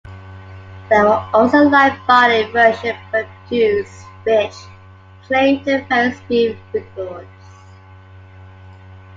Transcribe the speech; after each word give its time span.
There 0.89 1.03
were 1.05 1.29
also 1.31 1.59
light 1.69 1.95
bodied 2.07 2.51
version 2.51 2.95
produced 3.11 4.07
which 4.25 4.55
claimed 5.27 5.63
various 5.63 6.17
speed 6.17 6.57
records. 6.73 7.27